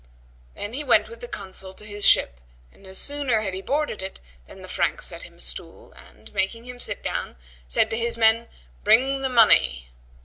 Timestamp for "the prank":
4.63-4.99